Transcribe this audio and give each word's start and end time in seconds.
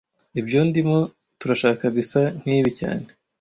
Ibyo 0.39 0.59
ndimo 0.67 0.97
turashaka 1.39 1.83
bisa 1.95 2.21
nkibi 2.41 2.71
cyane 2.79 3.05